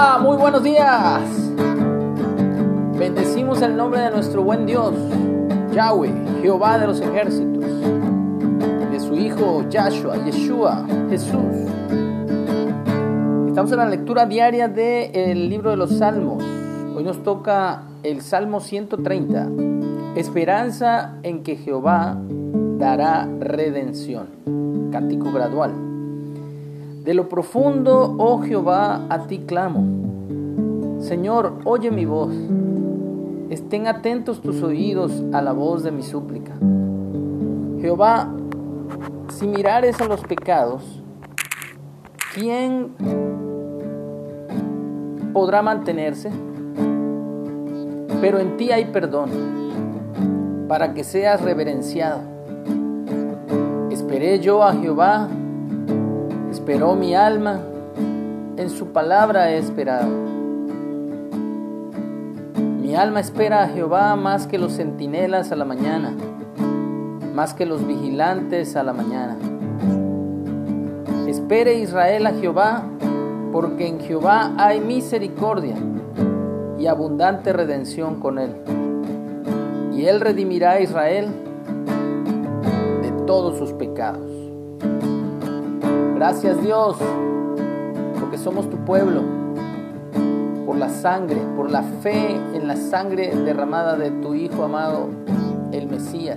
Muy 0.00 0.38
buenos 0.38 0.62
días. 0.62 1.20
Bendecimos 2.98 3.60
el 3.60 3.76
nombre 3.76 4.00
de 4.00 4.10
nuestro 4.10 4.42
buen 4.42 4.64
Dios, 4.64 4.94
Yahweh, 5.74 6.10
Jehová 6.40 6.78
de 6.78 6.86
los 6.86 7.02
ejércitos, 7.02 7.62
de 8.90 8.98
su 8.98 9.14
Hijo 9.14 9.68
Yahshua, 9.68 10.24
Yeshua, 10.24 10.86
Jesús. 11.10 11.68
Estamos 13.48 13.72
en 13.72 13.76
la 13.76 13.90
lectura 13.90 14.24
diaria 14.24 14.68
del 14.68 15.50
libro 15.50 15.68
de 15.68 15.76
los 15.76 15.98
Salmos. 15.98 16.42
Hoy 16.96 17.04
nos 17.04 17.22
toca 17.22 17.82
el 18.02 18.22
Salmo 18.22 18.60
130, 18.60 19.48
Esperanza 20.16 21.18
en 21.22 21.42
que 21.42 21.56
Jehová 21.56 22.16
dará 22.78 23.28
redención. 23.38 24.28
Cántico 24.90 25.30
gradual. 25.30 25.89
De 27.04 27.14
lo 27.14 27.30
profundo, 27.30 28.14
oh 28.18 28.42
Jehová, 28.42 29.06
a 29.08 29.26
ti 29.26 29.38
clamo. 29.38 31.00
Señor, 31.00 31.54
oye 31.64 31.90
mi 31.90 32.04
voz. 32.04 32.34
Estén 33.48 33.86
atentos 33.86 34.42
tus 34.42 34.62
oídos 34.62 35.24
a 35.32 35.40
la 35.40 35.52
voz 35.52 35.82
de 35.82 35.92
mi 35.92 36.02
súplica. 36.02 36.52
Jehová, 37.80 38.28
si 39.28 39.46
mirares 39.46 39.98
a 40.02 40.04
los 40.04 40.20
pecados, 40.20 41.02
¿quién 42.34 42.90
podrá 45.32 45.62
mantenerse? 45.62 46.30
Pero 48.20 48.40
en 48.40 48.58
ti 48.58 48.72
hay 48.72 48.84
perdón, 48.84 49.30
para 50.68 50.92
que 50.92 51.02
seas 51.02 51.40
reverenciado. 51.40 52.20
Esperé 53.90 54.38
yo 54.40 54.62
a 54.62 54.74
Jehová 54.74 55.28
Esperó 56.50 56.96
mi 56.96 57.14
alma, 57.14 57.60
en 58.56 58.70
su 58.70 58.88
palabra 58.88 59.52
he 59.52 59.58
esperado. 59.58 60.08
Mi 62.82 62.96
alma 62.96 63.20
espera 63.20 63.62
a 63.62 63.68
Jehová 63.68 64.16
más 64.16 64.48
que 64.48 64.58
los 64.58 64.72
centinelas 64.72 65.52
a 65.52 65.56
la 65.56 65.64
mañana, 65.64 66.12
más 67.36 67.54
que 67.54 67.66
los 67.66 67.86
vigilantes 67.86 68.74
a 68.74 68.82
la 68.82 68.92
mañana. 68.92 69.36
Espere 71.28 71.78
Israel 71.78 72.26
a 72.26 72.32
Jehová, 72.32 72.82
porque 73.52 73.86
en 73.86 74.00
Jehová 74.00 74.52
hay 74.58 74.80
misericordia 74.80 75.76
y 76.80 76.86
abundante 76.88 77.52
redención 77.52 78.18
con 78.18 78.40
él. 78.40 78.56
Y 79.92 80.06
él 80.06 80.20
redimirá 80.20 80.72
a 80.72 80.80
Israel 80.80 81.28
de 83.02 83.10
todos 83.24 83.56
sus 83.56 83.72
pecados. 83.72 84.29
Gracias 86.20 86.60
Dios, 86.62 86.98
porque 88.20 88.36
somos 88.36 88.68
tu 88.68 88.76
pueblo, 88.84 89.22
por 90.66 90.76
la 90.76 90.90
sangre, 90.90 91.40
por 91.56 91.70
la 91.70 91.82
fe 91.82 92.36
en 92.52 92.68
la 92.68 92.76
sangre 92.76 93.34
derramada 93.34 93.96
de 93.96 94.10
tu 94.10 94.34
Hijo 94.34 94.64
amado, 94.64 95.08
el 95.72 95.88
Mesías. 95.88 96.36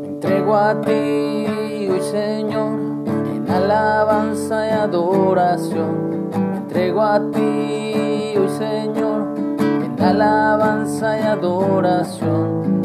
Me 0.00 0.08
entrego 0.08 0.56
a 0.56 0.80
ti 0.80 0.90
hoy 0.90 2.00
Señor, 2.10 2.72
en 3.06 3.48
alabanza 3.48 4.66
y 4.66 4.70
adoración. 4.70 6.30
Me 6.50 6.56
entrego 6.56 7.02
a 7.02 7.20
ti 7.30 8.34
hoy 8.36 8.48
Señor, 8.58 9.28
en 9.60 9.96
alabanza 10.02 11.20
y 11.20 11.22
adoración. 11.22 12.77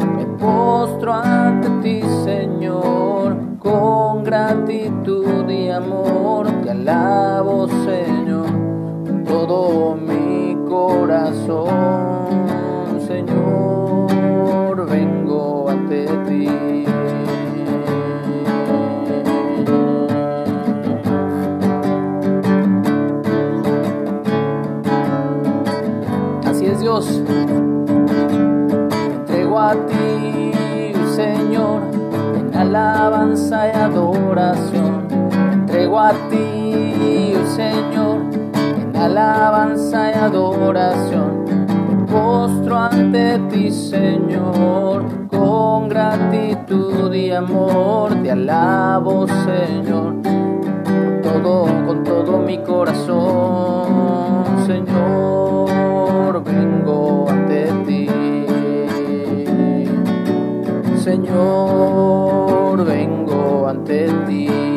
Amor 6.47 6.61
te 6.63 6.71
alabo, 6.71 7.67
Señor, 7.67 8.47
con 9.05 9.23
todo 9.25 9.95
mi 9.95 10.57
corazón, 10.67 11.69
Señor, 13.07 14.85
vengo 14.89 15.69
ante 15.69 16.05
ti. 16.27 16.85
Así 26.45 26.65
es 26.65 26.79
Dios, 26.79 27.21
entrego 29.15 29.59
a 29.59 29.73
ti, 29.85 30.51
Señor 31.15 31.83
alabanza 32.53 33.67
y 33.67 33.71
adoración. 33.71 35.02
Entrego 35.93 35.99
a 35.99 36.11
ti, 36.29 37.35
Señor, 37.55 38.17
en 38.81 38.95
alabanza 38.95 40.09
y 40.09 40.13
adoración. 40.15 41.45
Me 41.87 42.05
postro 42.11 42.77
ante 42.77 43.37
ti, 43.51 43.69
Señor, 43.69 45.27
con 45.27 45.89
gratitud 45.89 47.13
y 47.13 47.29
amor. 47.29 48.15
Te 48.23 48.31
alabo, 48.31 49.27
Señor, 49.27 50.15
todo, 51.21 51.65
con 51.85 52.03
todo 52.03 52.39
mi 52.39 52.57
corazón, 52.57 54.45
Señor, 54.65 56.43
vengo 56.43 57.29
ante 57.29 57.71
ti. 57.85 58.09
Señor, 60.97 62.83
vengo 62.83 63.67
ante 63.67 64.07
ti. 64.25 64.72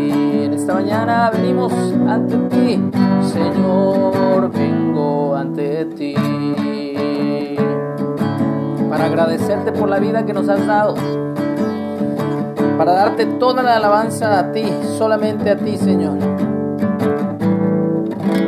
Esta 0.67 0.75
mañana 0.75 1.31
venimos 1.31 1.73
ante 2.09 2.37
ti, 2.49 2.83
Señor, 3.23 4.51
vengo 4.51 5.37
ante 5.37 5.85
ti. 5.85 6.13
Para 8.91 9.05
agradecerte 9.05 9.71
por 9.71 9.89
la 9.89 10.01
vida 10.01 10.27
que 10.27 10.33
nos 10.33 10.49
has 10.49 10.67
dado. 10.67 10.97
Para 12.77 12.95
darte 12.95 13.27
toda 13.27 13.63
la 13.63 13.77
alabanza 13.77 14.41
a 14.41 14.51
ti, 14.51 14.65
solamente 14.99 15.51
a 15.51 15.57
ti, 15.57 15.77
Señor. 15.77 16.19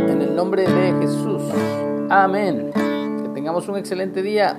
En 0.08 0.20
el 0.20 0.34
nombre 0.34 0.66
de 0.66 0.94
Jesús. 1.00 1.42
Amén. 2.10 2.72
Que 3.22 3.28
tengamos 3.28 3.68
un 3.68 3.76
excelente 3.76 4.22
día. 4.22 4.58